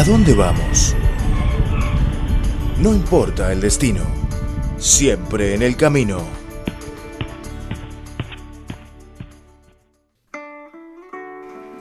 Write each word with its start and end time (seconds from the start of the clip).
¿A 0.00 0.02
dónde 0.02 0.32
vamos? 0.32 0.96
No 2.78 2.94
importa 2.94 3.52
el 3.52 3.60
destino, 3.60 4.00
siempre 4.78 5.54
en 5.54 5.60
el 5.60 5.76
camino. 5.76 6.22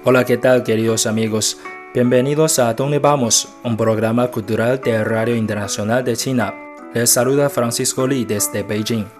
Hola, 0.04 0.26
¿qué 0.26 0.36
tal 0.36 0.64
queridos 0.64 1.06
amigos? 1.06 1.60
Bienvenidos 1.94 2.60
a 2.60 2.74
Dónde 2.74 3.00
Vamos, 3.00 3.48
un 3.64 3.78
programa 3.78 4.30
cultural 4.30 4.82
de 4.84 5.02
Radio 5.02 5.38
Internacional 5.38 6.04
de 6.04 6.18
China. 6.18 6.54
Les 6.94 7.10
saluda 7.10 7.50
Francisco 7.50 8.06
Li 8.06 8.26
desde 8.26 8.64
Beijing. 8.64 9.19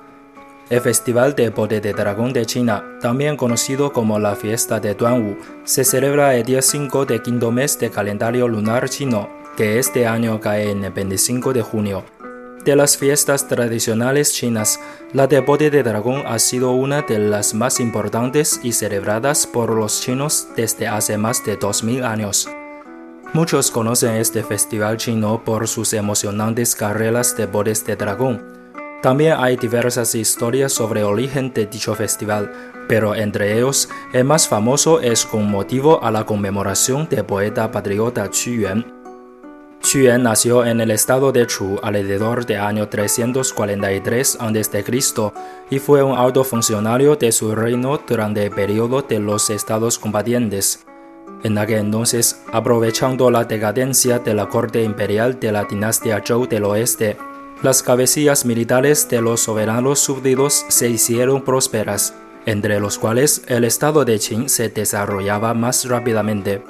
El 0.70 0.82
Festival 0.82 1.36
de 1.36 1.50
Bote 1.50 1.82
de 1.82 1.94
Dragón 1.94 2.32
de 2.32 2.46
China, 2.46 3.00
también 3.02 3.36
conocido 3.36 3.92
como 3.92 4.20
la 4.20 4.36
Fiesta 4.36 4.80
de 4.80 4.94
Duanwu, 4.94 5.36
se 5.64 5.84
celebra 5.84 6.36
el 6.36 6.44
día 6.44 6.62
5 6.62 7.08
de 7.08 7.24
quinto 7.24 7.52
mes 7.52 7.80
del 7.80 7.90
calendario 7.90 8.48
lunar 8.48 8.88
chino, 8.88 9.30
que 9.58 9.80
este 9.80 10.06
año 10.06 10.40
cae 10.40 10.70
en 10.70 10.84
el 10.84 10.92
25 10.92 11.54
de 11.54 11.64
junio. 11.64 12.04
De 12.64 12.76
las 12.76 12.98
fiestas 12.98 13.48
tradicionales 13.48 14.32
chinas, 14.32 14.80
la 15.12 15.26
de 15.26 15.40
Bote 15.40 15.72
de 15.72 15.82
Dragón 15.82 16.22
ha 16.28 16.38
sido 16.38 16.70
una 16.74 17.02
de 17.02 17.18
las 17.18 17.56
más 17.56 17.80
importantes 17.80 18.60
y 18.62 18.74
celebradas 18.74 19.48
por 19.48 19.72
los 19.72 20.02
chinos 20.02 20.50
desde 20.56 20.88
hace 20.88 21.18
más 21.18 21.44
de 21.44 21.58
2000 21.58 22.04
años. 22.04 22.48
Muchos 23.34 23.72
conocen 23.72 24.18
este 24.18 24.44
festival 24.44 24.98
chino 24.98 25.44
por 25.44 25.68
sus 25.68 25.94
emocionantes 25.94 26.76
carreras 26.76 27.36
de 27.36 27.48
botes 27.48 27.84
de 27.88 27.96
dragón 27.96 28.59
también 29.02 29.36
hay 29.38 29.56
diversas 29.56 30.14
historias 30.16 30.74
sobre 30.74 31.02
el 31.02 31.06
origen 31.06 31.54
de 31.54 31.66
dicho 31.66 31.96
festival, 31.96 32.52
pero 32.90 33.16
entre 33.16 33.58
ellos 33.58 33.88
el 34.12 34.26
más 34.26 34.48
famoso 34.48 35.00
es 35.00 35.26
con 35.26 35.50
motivo 35.50 36.04
a 36.04 36.12
la 36.12 36.26
conmemoración 36.26 37.08
del 37.08 37.24
poeta 37.24 37.72
patriota 37.72 38.28
Qu 38.28 38.52
Yuan. 38.52 38.86
Qu 39.82 40.00
Yuan 40.00 40.24
nació 40.24 40.66
en 40.66 40.82
el 40.82 40.92
estado 40.92 41.32
de 41.32 41.48
Chu 41.48 41.80
alrededor 41.82 42.46
del 42.46 42.60
año 42.60 42.90
343 42.90 44.38
a.C. 44.42 44.84
y 45.70 45.80
fue 45.80 46.04
un 46.04 46.18
alto 46.18 46.44
funcionario 46.44 47.16
de 47.16 47.32
su 47.32 47.56
reino 47.56 48.02
durante 48.06 48.46
el 48.46 48.52
periodo 48.52 49.02
de 49.02 49.20
los 49.20 49.50
estados 49.50 49.98
combatientes. 49.98 50.86
En 51.44 51.58
aquel 51.58 51.80
entonces, 51.80 52.42
aprovechando 52.52 53.32
la 53.32 53.46
decadencia 53.46 54.20
de 54.20 54.34
la 54.34 54.50
corte 54.50 54.84
imperial 54.84 55.40
de 55.40 55.54
la 55.54 55.64
dinastía 55.64 56.22
Zhou 56.26 56.46
del 56.46 56.66
oeste, 56.66 57.16
las 57.62 57.84
cabecillas 57.84 58.46
militares 58.46 59.10
de 59.10 59.22
los 59.22 59.42
soberanos 59.42 60.00
súbditos 60.00 60.66
se 60.70 60.90
hicieron 60.90 61.42
prósperas, 61.42 62.14
entre 62.46 62.80
los 62.80 62.98
cuales 62.98 63.42
el 63.48 63.66
estado 63.66 64.06
de 64.06 64.18
Qin 64.18 64.48
se 64.48 64.70
desarrollaba 64.70 65.54
más 65.54 65.86
rápidamente. 65.86 66.64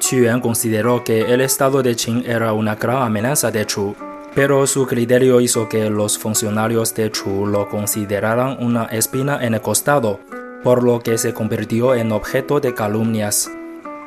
Yuan 0.00 0.40
consideró 0.40 1.04
que 1.04 1.32
el 1.32 1.40
estado 1.42 1.82
de 1.82 1.94
Qin 1.94 2.24
era 2.26 2.54
una 2.54 2.76
gran 2.76 3.02
amenaza 3.02 3.50
de 3.50 3.66
Chu, 3.66 3.94
pero 4.34 4.66
su 4.66 4.86
criterio 4.86 5.40
hizo 5.40 5.68
que 5.68 5.90
los 5.90 6.18
funcionarios 6.18 6.94
de 6.94 7.10
Chu 7.10 7.46
lo 7.46 7.68
consideraran 7.68 8.56
una 8.60 8.86
espina 8.86 9.44
en 9.44 9.54
el 9.54 9.60
costado, 9.60 10.20
por 10.62 10.82
lo 10.82 11.00
que 11.00 11.18
se 11.18 11.34
convirtió 11.34 11.94
en 11.94 12.12
objeto 12.12 12.58
de 12.60 12.74
calumnias. 12.74 13.50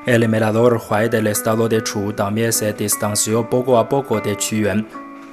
El 0.06 0.24
emperador 0.24 0.82
Huai 0.90 1.10
del 1.10 1.28
estado 1.28 1.70
de 1.70 1.84
Chu 1.84 2.14
también 2.14 2.52
se 2.52 2.74
distanció 2.74 3.48
poco 3.48 3.78
a 3.78 3.90
poco 3.90 4.20
de 4.22 4.36
Yuan, 4.36 4.88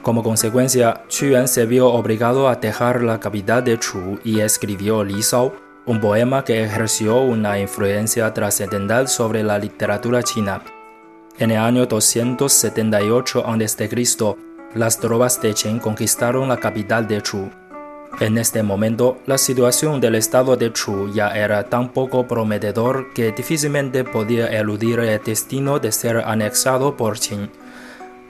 como 0.07 0.23
consecuencia, 0.23 1.03
Qu 1.09 1.27
Yuan 1.27 1.49
se 1.49 1.67
vio 1.67 1.89
obligado 1.89 2.49
a 2.49 2.55
dejar 2.55 3.03
la 3.03 3.19
capital 3.19 3.65
de 3.65 3.77
Chu 3.77 4.21
y 4.23 4.39
escribió 4.39 5.03
Li 5.03 5.21
Sao, 5.21 5.53
un 5.85 6.01
poema 6.01 6.45
que 6.45 6.63
ejerció 6.63 7.23
una 7.23 7.59
influencia 7.59 8.33
trascendental 8.33 9.09
sobre 9.09 9.43
la 9.43 9.59
literatura 9.59 10.23
china. 10.23 10.63
En 11.41 11.51
el 11.51 11.59
año 11.59 11.87
278 11.87 13.45
a.C., 13.45 14.37
las 14.77 15.01
tropas 15.01 15.43
de 15.43 15.53
Qin 15.55 15.81
conquistaron 15.81 16.51
la 16.51 16.59
capital 16.59 17.09
de 17.09 17.21
Chu. 17.21 17.51
En 18.21 18.39
este 18.39 18.63
momento, 18.63 19.19
la 19.27 19.39
situación 19.39 20.01
del 20.01 20.15
estado 20.15 20.57
de 20.57 20.73
Chu 20.73 21.13
ya 21.13 21.31
era 21.31 21.65
tan 21.65 21.89
poco 21.93 22.29
prometedor 22.29 23.13
que 23.13 23.33
difícilmente 23.33 24.05
podía 24.05 24.47
eludir 24.47 25.01
el 25.01 25.21
destino 25.21 25.81
de 25.81 25.91
ser 25.91 26.19
anexado 26.19 26.97
por 26.97 27.19
Qin. 27.19 27.51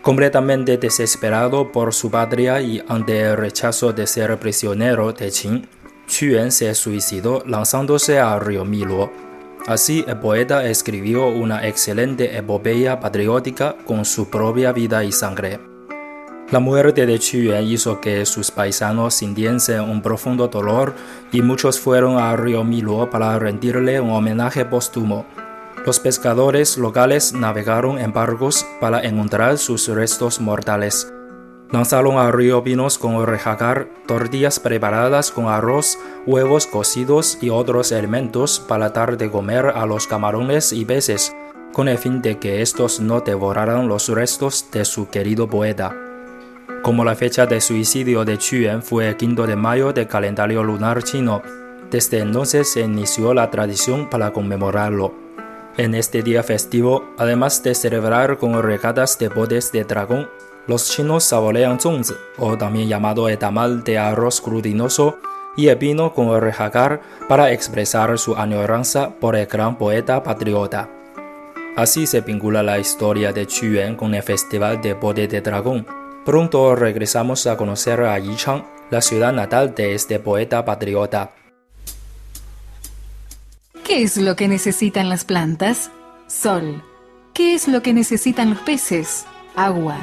Completamente 0.07 0.79
desesperado 0.79 1.73
por 1.73 1.93
su 1.93 2.13
patria 2.13 2.61
y 2.61 2.81
ante 2.87 3.23
el 3.23 3.37
rechazo 3.37 3.93
de 3.93 4.07
ser 4.07 4.39
prisionero 4.39 5.13
de 5.13 5.33
Qin, 5.33 5.67
Yuan 6.07 6.53
se 6.53 6.73
suicidó 6.77 7.43
lanzándose 7.45 8.21
al 8.21 8.41
río 8.41 8.65
Milo. 8.65 9.11
Así, 9.67 10.05
el 10.07 10.21
poeta 10.21 10.65
escribió 10.65 11.27
una 11.27 11.67
excelente 11.67 12.37
epopeya 12.37 13.01
patriótica 13.01 13.75
con 13.85 14.05
su 14.05 14.31
propia 14.31 14.71
vida 14.71 15.03
y 15.03 15.11
sangre. 15.11 15.59
La 16.53 16.61
muerte 16.61 17.05
de 17.05 17.19
Yuan 17.19 17.65
hizo 17.65 18.01
que 18.01 18.25
sus 18.27 18.53
paisanos 18.53 19.13
sintiesen 19.13 19.81
un 19.81 20.03
profundo 20.03 20.47
dolor 20.47 20.95
y 21.33 21.43
muchos 21.43 21.81
fueron 21.81 22.17
al 22.17 22.39
río 22.39 22.63
Milo 22.63 23.11
para 23.11 23.37
rendirle 23.41 24.01
un 24.01 24.11
homenaje 24.11 24.65
póstumo. 24.67 25.27
Los 25.87 26.01
pescadores 26.01 26.79
locales 26.79 27.33
navegaron 27.33 28.01
en 28.01 28.13
barcos 28.13 28.67
para 28.81 29.03
encontrar 29.03 29.57
sus 29.57 29.87
restos 29.87 30.41
mortales. 30.41 31.13
Lanzaron 31.71 32.19
al 32.19 32.33
río 32.33 32.61
vinos 32.61 32.99
con 32.99 33.25
rejagar, 33.25 33.89
tortillas 34.09 34.59
preparadas 34.59 35.31
con 35.31 35.47
arroz, 35.47 35.97
huevos 36.27 36.67
cocidos 36.67 37.39
y 37.41 37.51
otros 37.51 37.93
elementos 37.93 38.59
para 38.59 38.89
dar 38.89 39.17
de 39.17 39.31
comer 39.31 39.67
a 39.67 39.87
los 39.87 40.09
camarones 40.09 40.73
y 40.73 40.85
peces, 40.85 41.33
con 41.73 41.87
el 41.87 41.99
fin 41.99 42.21
de 42.21 42.41
que 42.41 42.63
estos 42.63 42.99
no 42.99 43.21
devoraran 43.21 43.87
los 43.87 44.09
restos 44.09 44.67
de 44.73 44.85
su 44.85 45.09
querido 45.09 45.49
poeta. 45.49 45.95
Como 46.83 47.05
la 47.05 47.15
fecha 47.15 47.47
de 47.47 47.61
suicidio 47.61 48.25
de 48.25 48.39
Yuan 48.39 48.83
fue 48.83 49.11
el 49.11 49.17
5 49.17 49.47
de 49.47 49.55
mayo 49.55 49.93
del 49.93 50.09
calendario 50.09 50.65
lunar 50.65 51.05
chino, 51.05 51.43
desde 51.93 52.19
entonces 52.19 52.73
se 52.73 52.81
inició 52.81 53.33
la 53.35 53.53
tradición 53.53 54.11
para 54.11 54.33
conmemorarlo. 54.33 55.26
En 55.79 55.95
este 55.95 56.23
día 56.23 56.43
festivo, 56.43 57.05
además 57.19 57.63
de 57.63 57.75
celebrar 57.75 58.39
con 58.39 58.63
regatas 58.63 59.19
de 59.19 59.29
botes 59.29 59.73
de 59.73 59.85
dragón, 59.85 60.27
los 60.67 60.91
chinos 60.91 61.25
saborean 61.25 61.79
zongzi, 61.79 62.15
o 62.39 62.57
también 62.57 62.89
llamado 62.89 63.27
de 63.27 63.99
arroz 63.99 64.43
glutinoso, 64.43 65.19
y 65.55 65.69
el 65.69 65.77
vino 65.77 66.15
con 66.15 66.29
el 66.29 66.41
para 67.29 67.53
expresar 67.53 68.19
su 68.19 68.35
añoranza 68.37 69.11
por 69.21 69.37
el 69.37 69.47
gran 69.47 69.77
poeta 69.77 70.23
patriota. 70.23 70.89
Así 71.77 72.07
se 72.07 72.23
vincula 72.23 72.63
la 72.63 72.79
historia 72.79 73.35
de 73.35 73.45
Yuan 73.45 73.97
con 73.97 74.15
el 74.15 74.23
festival 74.23 74.81
de 74.81 74.95
bote 74.95 75.29
de 75.29 75.43
dragón. 75.43 75.87
Pronto 76.25 76.75
regresamos 76.75 77.47
a 77.47 77.59
conocer 77.59 78.01
a 78.01 78.19
Yichang, 78.19 78.65
la 78.91 79.03
ciudad 79.03 79.31
natal 79.31 79.75
de 79.75 79.95
este 79.95 80.19
poeta 80.21 80.65
patriota. 80.65 81.33
¿Qué 83.97 84.03
es 84.03 84.19
lo 84.19 84.37
que 84.37 84.47
necesitan 84.47 85.09
las 85.09 85.25
plantas? 85.25 85.91
Sol. 86.27 86.83
¿Qué 87.33 87.55
es 87.55 87.67
lo 87.67 87.83
que 87.83 87.95
necesitan 87.95 88.51
los 88.51 88.59
peces? 88.59 89.25
Agua. 89.55 89.97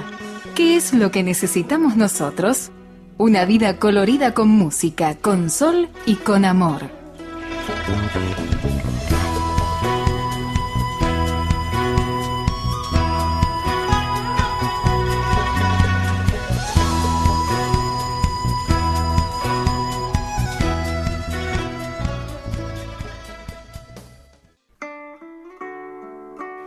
¿Qué 0.56 0.76
es 0.76 0.96
lo 0.96 1.12
que 1.12 1.22
necesitamos 1.22 1.96
nosotros? 1.96 2.72
Una 3.20 3.46
vida 3.46 3.78
colorida 3.78 4.34
con 4.34 4.48
música, 4.48 5.14
con 5.18 5.52
sol 5.52 5.90
y 6.08 6.16
con 6.16 6.44
amor. 6.44 6.90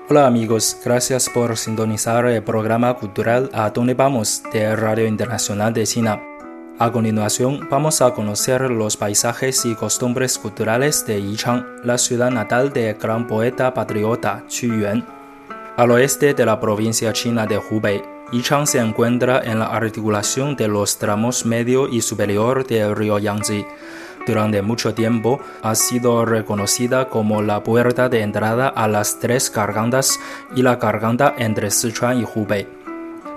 Hola 0.09 0.29
amigos, 0.29 0.77
gracias 0.85 1.29
por 1.29 1.57
sintonizar 1.57 2.27
el 2.27 2.41
programa 2.41 2.95
cultural 2.95 3.51
A 3.53 3.71
Dónde 3.71 3.95
Vamos 3.95 4.41
de 4.53 4.77
Radio 4.77 5.05
Internacional 5.05 5.73
de 5.73 5.85
China. 5.85 6.23
A 6.79 6.93
continuación 6.93 7.67
vamos 7.69 8.01
a 8.01 8.15
conocer 8.15 8.71
los 8.71 8.97
paisajes 8.97 9.65
y 9.67 9.75
costumbres 9.75 10.39
culturales 10.39 11.05
de 11.07 11.21
Yichang, 11.21 11.65
la 11.83 11.99
ciudad 11.99 12.31
natal 12.31 12.73
del 12.73 12.95
gran 12.95 13.27
poeta 13.27 13.75
patriota 13.75 14.45
Qu 14.49 14.69
Yuan. 14.69 15.05
Al 15.77 15.91
oeste 15.91 16.35
de 16.35 16.47
la 16.47 16.61
provincia 16.61 17.13
china 17.13 17.45
de 17.45 17.59
Hubei, 17.59 18.01
Yichang 18.31 18.69
se 18.69 18.79
encuentra 18.79 19.41
en 19.43 19.59
la 19.59 19.67
articulación 19.67 20.55
de 20.55 20.69
los 20.69 20.99
tramos 20.99 21.45
medio 21.45 21.89
y 21.89 22.01
superior 22.01 22.65
del 22.65 22.95
río 22.95 23.19
Yangtze 23.19 23.67
durante 24.27 24.61
mucho 24.63 24.93
tiempo 24.93 25.41
ha 25.63 25.75
sido 25.75 26.25
reconocida 26.25 27.09
como 27.09 27.43
la 27.43 27.63
puerta 27.63 28.09
de 28.09 28.23
entrada 28.23 28.69
a 28.69 28.89
las 28.89 29.19
tres 29.21 29.53
gargantas 29.53 30.19
y 30.55 30.63
la 30.63 30.77
garganta 30.77 31.35
entre 31.39 31.71
Sichuan 31.71 32.21
y 32.21 32.25
Hubei. 32.25 32.67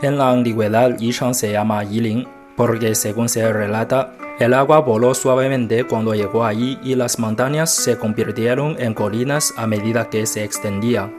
En 0.01 0.17
la 0.17 0.31
antigüedad, 0.31 0.97
Yichang 0.97 1.33
se 1.33 1.51
llama 1.51 1.83
Yilin 1.83 2.25
porque, 2.55 2.95
según 2.95 3.29
se 3.29 3.51
relata, 3.51 4.13
el 4.39 4.53
agua 4.53 4.79
voló 4.79 5.13
suavemente 5.13 5.83
cuando 5.83 6.13
llegó 6.13 6.45
allí 6.45 6.79
y 6.81 6.95
las 6.95 7.19
montañas 7.19 7.73
se 7.73 7.97
convirtieron 7.97 8.77
en 8.79 8.93
colinas 8.93 9.53
a 9.57 9.67
medida 9.67 10.09
que 10.09 10.25
se 10.25 10.43
extendía. 10.43 11.11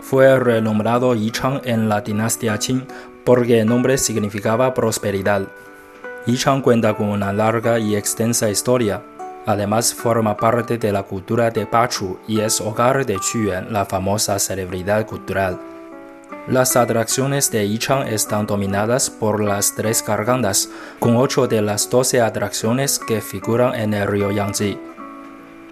fue 0.00 0.38
renombrado 0.38 1.16
Yichang 1.16 1.60
en 1.64 1.88
la 1.88 2.00
dinastía 2.02 2.56
Qing 2.56 2.86
porque 3.24 3.60
el 3.60 3.66
nombre 3.66 3.98
significaba 3.98 4.72
prosperidad. 4.72 5.48
Yichang 6.26 6.62
cuenta 6.62 6.94
con 6.94 7.08
una 7.08 7.32
larga 7.32 7.80
y 7.80 7.96
extensa 7.96 8.48
historia. 8.48 9.02
Además, 9.46 9.94
forma 9.94 10.36
parte 10.36 10.78
de 10.78 10.92
la 10.92 11.02
cultura 11.02 11.50
de 11.50 11.64
Bachu 11.64 12.18
y 12.26 12.40
es 12.40 12.60
hogar 12.60 13.06
de 13.06 13.18
Quyuan, 13.18 13.72
la 13.72 13.84
famosa 13.86 14.38
celebridad 14.38 15.06
cultural. 15.06 15.58
Las 16.48 16.76
atracciones 16.76 17.50
de 17.50 17.68
Yichang 17.68 18.08
están 18.08 18.46
dominadas 18.46 19.10
por 19.10 19.42
las 19.42 19.74
tres 19.74 20.02
gargantas, 20.06 20.70
con 20.98 21.16
ocho 21.16 21.46
de 21.46 21.60
las 21.60 21.90
doce 21.90 22.22
atracciones 22.22 22.98
que 22.98 23.20
figuran 23.20 23.74
en 23.74 23.92
el 23.92 24.06
río 24.06 24.30
Yangtze. 24.30 24.78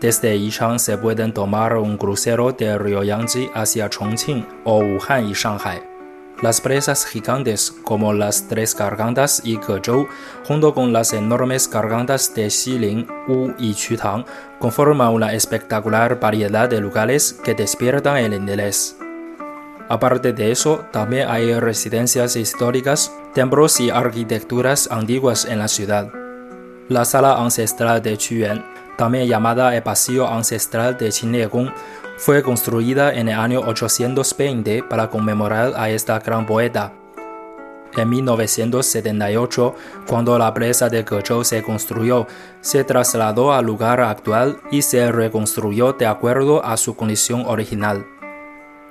Desde 0.00 0.38
Yichang 0.38 0.78
se 0.78 0.98
pueden 0.98 1.32
tomar 1.32 1.76
un 1.78 1.96
crucero 1.96 2.52
del 2.52 2.78
río 2.78 3.02
Yangtze 3.02 3.50
hacia 3.54 3.88
Chongqing 3.88 4.46
o 4.64 4.80
Wuhan 4.80 5.28
y 5.28 5.32
Shanghai. 5.32 5.95
Las 6.42 6.60
presas 6.60 7.06
gigantes 7.06 7.74
como 7.82 8.12
las 8.12 8.46
tres 8.46 8.74
gargantas 8.76 9.40
y 9.42 9.56
Gezhou, 9.56 10.06
junto 10.46 10.74
con 10.74 10.92
las 10.92 11.14
enormes 11.14 11.70
gargantas 11.70 12.34
de 12.34 12.50
Xilin, 12.50 13.06
Wu 13.26 13.54
y 13.58 13.74
Qutang, 13.74 14.26
conforman 14.58 15.14
una 15.14 15.32
espectacular 15.32 16.20
variedad 16.20 16.68
de 16.68 16.80
lugares 16.80 17.32
que 17.42 17.54
despiertan 17.54 18.18
el 18.18 18.34
interés. 18.34 18.98
Aparte 19.88 20.34
de 20.34 20.50
eso, 20.50 20.84
también 20.92 21.28
hay 21.30 21.58
residencias 21.58 22.36
históricas, 22.36 23.12
templos 23.32 23.80
y 23.80 23.88
arquitecturas 23.88 24.90
antiguas 24.90 25.46
en 25.46 25.58
la 25.58 25.68
ciudad. 25.68 26.12
La 26.88 27.06
sala 27.06 27.40
ancestral 27.42 28.02
de 28.02 28.18
Quyuan, 28.18 28.75
también 28.96 29.28
llamada 29.28 29.74
el 29.74 29.82
pasillo 29.82 30.26
ancestral 30.26 30.96
de 30.96 31.48
Gong, 31.50 31.70
fue 32.16 32.42
construida 32.42 33.12
en 33.12 33.28
el 33.28 33.38
año 33.38 33.60
820 33.60 34.82
para 34.84 35.08
conmemorar 35.08 35.74
a 35.76 35.90
esta 35.90 36.18
gran 36.18 36.46
poeta. 36.46 36.92
En 37.96 38.10
1978, 38.10 39.74
cuando 40.06 40.38
la 40.38 40.52
presa 40.52 40.88
de 40.88 41.04
Gezhou 41.04 41.44
se 41.44 41.62
construyó, 41.62 42.26
se 42.60 42.84
trasladó 42.84 43.52
al 43.52 43.64
lugar 43.64 44.00
actual 44.00 44.58
y 44.70 44.82
se 44.82 45.10
reconstruyó 45.10 45.94
de 45.94 46.06
acuerdo 46.06 46.64
a 46.64 46.76
su 46.76 46.94
condición 46.94 47.44
original. 47.46 48.06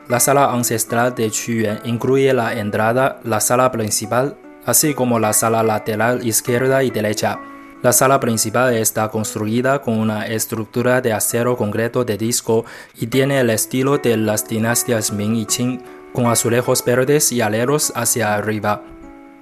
La 0.07 0.19
sala 0.19 0.51
ancestral 0.51 1.13
de 1.15 1.31
Quyuan 1.31 1.79
incluye 1.83 2.33
la 2.33 2.53
entrada, 2.53 3.19
la 3.23 3.39
sala 3.39 3.71
principal, 3.71 4.37
así 4.65 4.93
como 4.93 5.19
la 5.19 5.33
sala 5.33 5.63
lateral 5.63 6.25
izquierda 6.25 6.83
y 6.83 6.89
derecha. 6.89 7.39
La 7.85 7.93
sala 7.93 8.19
principal 8.19 8.73
está 8.73 9.09
construida 9.09 9.79
con 9.79 9.99
una 9.99 10.25
estructura 10.25 11.01
de 11.01 11.13
acero 11.13 11.55
concreto 11.55 12.03
de 12.03 12.17
disco 12.17 12.65
y 12.99 13.05
tiene 13.05 13.39
el 13.39 13.51
estilo 13.51 13.99
de 13.99 14.17
las 14.17 14.47
dinastías 14.47 15.13
Ming 15.13 15.35
y 15.35 15.45
Qing, 15.45 15.83
con 16.11 16.25
azulejos 16.25 16.83
verdes 16.83 17.31
y 17.31 17.41
aleros 17.41 17.93
hacia 17.95 18.33
arriba. 18.33 18.81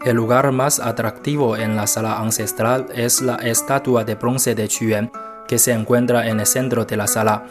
El 0.06 0.18
lugar 0.18 0.52
más 0.52 0.82
atractivo 0.82 1.56
en 1.56 1.78
la 1.78 1.88
sala 1.88 2.20
ancestral 2.20 2.88
es 2.94 3.22
la 3.22 3.36
estatua 3.36 4.04
de 4.04 4.16
bronce 4.16 4.56
de 4.56 4.68
Quyuan, 4.68 5.10
que 5.48 5.58
se 5.58 5.72
encuentra 5.72 6.28
en 6.28 6.42
el 6.42 6.46
centro 6.46 6.84
de 6.84 6.98
la 6.98 7.08
sala. 7.08 7.46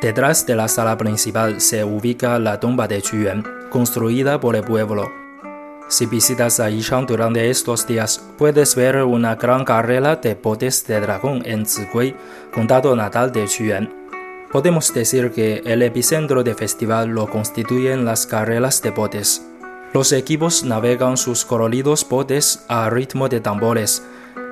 Detrás 0.00 0.44
de 0.44 0.56
la 0.56 0.66
sala 0.66 0.98
principal 0.98 1.60
se 1.60 1.84
ubica 1.84 2.40
la 2.40 2.58
tumba 2.58 2.88
de 2.88 3.00
Quyuan, 3.00 3.44
construida 3.70 4.40
por 4.40 4.56
el 4.56 4.64
pueblo. 4.64 5.21
Si 5.92 6.06
visitas 6.06 6.58
a 6.58 6.70
Yichang 6.70 7.06
durante 7.06 7.50
estos 7.50 7.86
días, 7.86 8.24
puedes 8.38 8.74
ver 8.74 9.02
una 9.04 9.34
gran 9.34 9.62
carrera 9.62 10.16
de 10.16 10.34
botes 10.34 10.86
de 10.86 10.98
dragón 11.02 11.42
en 11.44 11.66
Zigui, 11.66 12.16
condado 12.50 12.96
natal 12.96 13.30
de 13.30 13.44
Quyuan. 13.44 13.92
Podemos 14.50 14.94
decir 14.94 15.32
que 15.32 15.60
el 15.66 15.82
epicentro 15.82 16.42
del 16.42 16.54
festival 16.54 17.10
lo 17.10 17.28
constituyen 17.28 18.06
las 18.06 18.24
carreras 18.26 18.80
de 18.80 18.88
botes. 18.88 19.46
Los 19.92 20.12
equipos 20.12 20.64
navegan 20.64 21.18
sus 21.18 21.44
coloridos 21.44 22.08
botes 22.08 22.64
a 22.68 22.88
ritmo 22.88 23.28
de 23.28 23.42
tambores, 23.42 24.02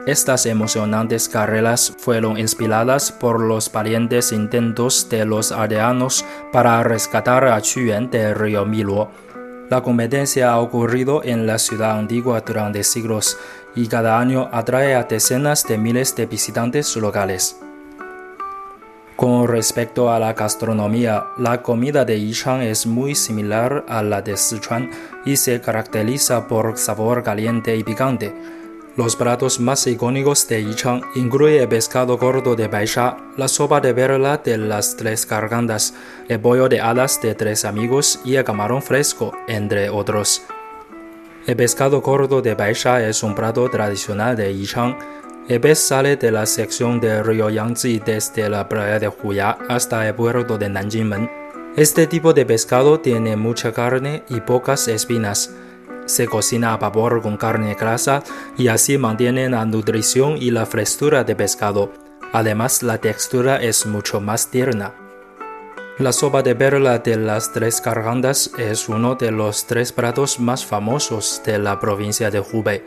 estas 0.07 0.47
emocionantes 0.47 1.29
carreras 1.29 1.95
fueron 1.99 2.39
inspiradas 2.39 3.13
por 3.13 3.39
los 3.39 3.71
valientes 3.71 4.33
intentos 4.33 5.11
de 5.11 5.27
los 5.27 5.53
aldeanos 5.53 6.25
para 6.53 6.83
rescatar 6.83 7.47
a 7.47 7.61
Quyuan 7.61 8.11
del 8.11 8.35
río 8.35 8.65
Milo. 8.65 9.11
La 9.71 9.83
competencia 9.83 10.51
ha 10.51 10.59
ocurrido 10.59 11.23
en 11.23 11.47
la 11.47 11.57
ciudad 11.57 11.97
antigua 11.97 12.41
durante 12.41 12.83
siglos 12.83 13.39
y 13.77 13.87
cada 13.87 14.19
año 14.19 14.49
atrae 14.51 14.97
a 14.97 15.05
decenas 15.05 15.65
de 15.65 15.79
miles 15.79 16.17
de 16.17 16.27
visitantes 16.27 16.97
locales. 16.97 17.57
Con 19.15 19.47
respecto 19.47 20.11
a 20.11 20.19
la 20.19 20.33
gastronomía, 20.33 21.27
la 21.39 21.63
comida 21.63 22.05
de 22.05 22.21
Yichang 22.21 22.63
es 22.63 22.85
muy 22.85 23.15
similar 23.15 23.85
a 23.89 24.03
la 24.03 24.23
de 24.23 24.37
Sichuan 24.37 24.91
y 25.25 25.37
se 25.37 25.61
caracteriza 25.61 26.49
por 26.49 26.77
sabor 26.77 27.23
caliente 27.23 27.77
y 27.77 27.85
picante. 27.85 28.35
Los 29.01 29.17
platos 29.17 29.59
más 29.61 29.87
icónicos 29.87 30.47
de 30.47 30.63
Yichang 30.63 31.01
incluyen 31.15 31.63
el 31.63 31.69
pescado 31.69 32.19
gordo 32.19 32.55
de 32.55 32.69
Baisha, 32.69 33.17
la 33.39 33.49
sopa 33.49 33.81
de 33.81 33.95
verla 33.95 34.37
de 34.37 34.59
las 34.59 34.95
tres 34.95 35.27
gargantas, 35.27 35.95
el 36.29 36.39
pollo 36.39 36.69
de 36.69 36.83
hadas 36.83 37.19
de 37.23 37.35
tres 37.35 37.65
amigos 37.65 38.21
y 38.27 38.35
el 38.35 38.45
camarón 38.45 38.83
fresco, 38.83 39.33
entre 39.49 39.89
otros. 39.89 40.43
El 41.47 41.57
pescado 41.57 42.03
gordo 42.03 42.43
de 42.43 42.55
Baisha 42.55 43.03
es 43.09 43.23
un 43.23 43.35
plato 43.35 43.71
tradicional 43.71 44.37
de 44.37 44.55
Yichang. 44.55 44.99
El 45.49 45.63
pez 45.63 45.79
sale 45.79 46.19
de 46.19 46.31
la 46.31 46.45
sección 46.45 47.01
del 47.01 47.25
río 47.25 47.49
Yangtze 47.49 48.03
desde 48.05 48.51
la 48.51 48.69
playa 48.69 48.99
de 48.99 49.09
Huya 49.09 49.57
hasta 49.71 50.07
el 50.07 50.15
puerto 50.15 50.59
de 50.59 50.69
Nanjingmen. 50.69 51.31
Este 51.75 52.07
tipo 52.07 52.35
de 52.35 52.45
pescado 52.45 53.01
tiene 53.01 53.35
mucha 53.35 53.73
carne 53.73 54.25
y 54.29 54.43
pocas 54.43 54.89
espinas 54.89 55.55
se 56.11 56.27
cocina 56.27 56.73
a 56.73 56.77
vapor 56.77 57.23
con 57.23 57.37
carne 57.37 57.75
grasa 57.75 58.23
y 58.59 58.69
así 58.69 58.99
mantiene 58.99 59.49
la 59.49 59.65
nutrición 59.65 60.37
y 60.37 60.51
la 60.51 60.67
frescura 60.67 61.25
de 61.25 61.37
pescado. 61.37 61.93
Además, 62.33 62.83
la 62.83 62.99
textura 62.99 63.57
es 63.57 63.87
mucho 63.87 64.21
más 64.21 64.51
tierna. 64.51 64.95
La 65.99 66.13
sopa 66.13 66.43
de 66.43 66.55
perla 66.55 66.99
de 66.99 67.17
las 67.17 67.53
tres 67.53 67.83
gargantas 67.83 68.51
es 68.59 68.89
uno 68.89 69.17
de 69.17 69.31
los 69.31 69.67
tres 69.67 69.93
platos 69.93 70.41
más 70.41 70.65
famosos 70.65 71.43
de 71.45 71.59
la 71.59 71.79
provincia 71.79 72.31
de 72.31 72.41
Hubei. 72.41 72.83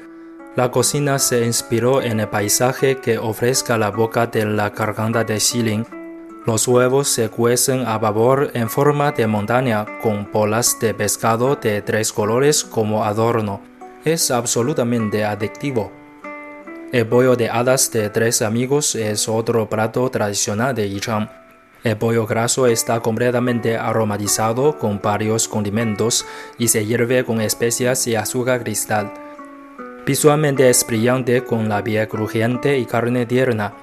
La 0.55 0.71
cocina 0.71 1.19
se 1.19 1.45
inspiró 1.45 2.01
en 2.01 2.19
el 2.19 2.29
paisaje 2.29 2.97
que 2.97 3.17
ofrezca 3.17 3.77
la 3.77 3.91
boca 3.91 4.27
de 4.27 4.45
la 4.45 4.69
garganta 4.69 5.23
de 5.23 5.39
Xilin 5.39 6.02
los 6.45 6.67
huevos 6.67 7.07
se 7.07 7.29
cuecen 7.29 7.85
a 7.87 7.97
vapor 7.97 8.51
en 8.53 8.69
forma 8.69 9.11
de 9.13 9.27
montaña 9.27 9.85
con 10.01 10.29
bolas 10.29 10.77
de 10.81 10.93
pescado 10.93 11.55
de 11.55 11.81
tres 11.81 12.11
colores 12.11 12.65
como 12.65 13.05
adorno. 13.05 13.61
Es 14.03 14.29
absolutamente 14.29 15.23
adictivo. 15.23 15.91
El 16.91 17.07
pollo 17.07 17.37
de 17.37 17.49
hadas 17.49 17.91
de 17.91 18.09
tres 18.09 18.41
amigos 18.41 18.93
es 18.95 19.29
otro 19.29 19.69
plato 19.69 20.09
tradicional 20.11 20.75
de 20.75 20.89
Yichang. 20.89 21.29
El 21.81 21.97
pollo 21.97 22.27
graso 22.27 22.67
está 22.67 22.99
completamente 22.99 23.77
aromatizado 23.77 24.77
con 24.77 24.99
varios 25.01 25.47
condimentos 25.47 26.25
y 26.57 26.67
se 26.67 26.85
hierve 26.85 27.23
con 27.23 27.39
especias 27.39 28.05
y 28.07 28.15
azúcar 28.15 28.63
cristal. 28.63 29.13
Visualmente 30.05 30.69
es 30.69 30.85
brillante 30.85 31.45
con 31.45 31.69
la 31.69 31.81
piel 31.81 32.09
crujiente 32.09 32.77
y 32.77 32.85
carne 32.85 33.25
tierna. 33.25 33.73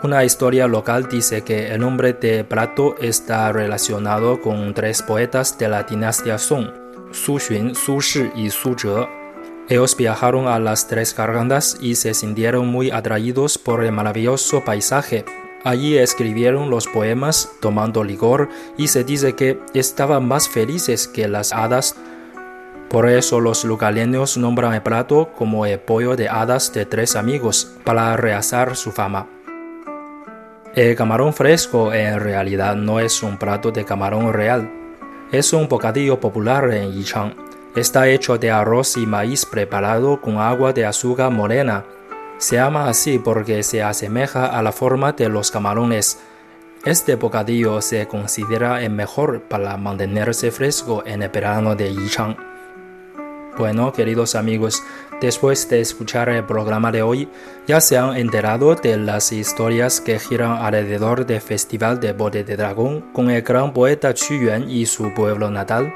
Una 0.00 0.22
historia 0.22 0.68
local 0.68 1.08
dice 1.10 1.42
que 1.42 1.72
el 1.72 1.80
nombre 1.80 2.12
de 2.12 2.44
plato 2.44 2.94
está 3.00 3.50
relacionado 3.50 4.40
con 4.40 4.72
tres 4.72 5.02
poetas 5.02 5.58
de 5.58 5.68
la 5.68 5.82
dinastía 5.82 6.38
Song, 6.38 6.68
Su 7.10 7.40
Xun, 7.40 7.74
Su 7.74 8.00
Shi 8.00 8.30
y 8.36 8.50
Su 8.50 8.76
Zhe. 8.78 9.08
Ellos 9.68 9.96
viajaron 9.96 10.46
a 10.46 10.60
las 10.60 10.86
tres 10.86 11.16
gargantas 11.16 11.78
y 11.80 11.96
se 11.96 12.14
sintieron 12.14 12.68
muy 12.68 12.92
atraídos 12.92 13.58
por 13.58 13.82
el 13.82 13.90
maravilloso 13.90 14.64
paisaje. 14.64 15.24
Allí 15.64 15.98
escribieron 15.98 16.70
los 16.70 16.86
poemas 16.86 17.50
tomando 17.60 18.04
licor 18.04 18.48
y 18.76 18.86
se 18.86 19.02
dice 19.02 19.34
que 19.34 19.58
estaban 19.74 20.28
más 20.28 20.48
felices 20.48 21.08
que 21.08 21.26
las 21.26 21.52
hadas. 21.52 21.96
Por 22.88 23.08
eso 23.08 23.40
los 23.40 23.64
lugareños 23.64 24.38
nombran 24.38 24.74
el 24.74 24.82
plato 24.82 25.32
como 25.36 25.66
el 25.66 25.80
pollo 25.80 26.14
de 26.14 26.28
hadas 26.28 26.72
de 26.72 26.86
tres 26.86 27.16
amigos 27.16 27.72
para 27.82 28.16
realzar 28.16 28.76
su 28.76 28.92
fama. 28.92 29.37
El 30.78 30.94
camarón 30.94 31.34
fresco 31.34 31.92
en 31.92 32.20
realidad 32.20 32.76
no 32.76 33.00
es 33.00 33.24
un 33.24 33.36
plato 33.36 33.72
de 33.72 33.84
camarón 33.84 34.32
real. 34.32 34.70
Es 35.32 35.52
un 35.52 35.66
bocadillo 35.66 36.20
popular 36.20 36.72
en 36.72 36.92
Yichang. 36.92 37.34
Está 37.74 38.06
hecho 38.06 38.38
de 38.38 38.52
arroz 38.52 38.96
y 38.96 39.04
maíz 39.04 39.44
preparado 39.44 40.20
con 40.20 40.38
agua 40.38 40.72
de 40.72 40.86
azúcar 40.86 41.32
morena. 41.32 41.84
Se 42.36 42.54
llama 42.54 42.88
así 42.88 43.18
porque 43.18 43.64
se 43.64 43.82
asemeja 43.82 44.46
a 44.46 44.62
la 44.62 44.70
forma 44.70 45.10
de 45.10 45.28
los 45.28 45.50
camarones. 45.50 46.20
Este 46.84 47.16
bocadillo 47.16 47.82
se 47.82 48.06
considera 48.06 48.80
el 48.80 48.90
mejor 48.90 49.42
para 49.48 49.76
mantenerse 49.76 50.52
fresco 50.52 51.02
en 51.04 51.24
el 51.24 51.28
verano 51.30 51.74
de 51.74 51.92
Yichang. 51.92 52.36
Bueno, 53.58 53.92
queridos 53.92 54.36
amigos, 54.36 54.84
Después 55.20 55.68
de 55.68 55.80
escuchar 55.80 56.28
el 56.28 56.44
programa 56.44 56.92
de 56.92 57.02
hoy, 57.02 57.28
ya 57.66 57.80
se 57.80 57.98
han 57.98 58.16
enterado 58.16 58.76
de 58.76 58.96
las 58.96 59.32
historias 59.32 60.00
que 60.00 60.20
giran 60.20 60.52
alrededor 60.52 61.26
del 61.26 61.40
Festival 61.40 61.98
de 61.98 62.12
Bode 62.12 62.44
de 62.44 62.56
Dragón 62.56 63.12
con 63.12 63.28
el 63.28 63.42
gran 63.42 63.72
poeta 63.72 64.14
Qu 64.14 64.34
Yuan 64.34 64.70
y 64.70 64.86
su 64.86 65.12
pueblo 65.14 65.50
natal. 65.50 65.92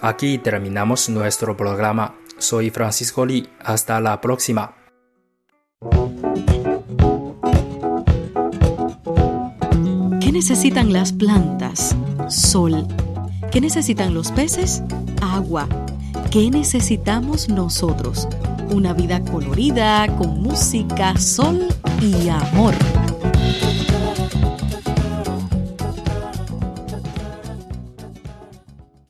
Aquí 0.00 0.38
terminamos 0.38 1.08
nuestro 1.08 1.56
programa. 1.56 2.14
Soy 2.38 2.70
Francisco 2.70 3.26
Lee. 3.26 3.48
Hasta 3.64 4.00
la 4.00 4.20
próxima. 4.20 4.76
¿Qué 10.20 10.30
necesitan 10.30 10.92
las 10.92 11.12
plantas? 11.12 11.96
Sol. 12.28 12.86
¿Qué 13.50 13.60
necesitan 13.60 14.14
los 14.14 14.30
peces? 14.30 14.84
Agua. 15.20 15.68
¿Qué 16.30 16.50
necesitamos 16.50 17.48
nosotros? 17.48 18.28
una 18.72 18.94
vida 18.94 19.22
colorida, 19.22 20.06
con 20.16 20.42
música, 20.42 21.16
sol 21.18 21.68
y 22.00 22.28
amor. 22.28 22.74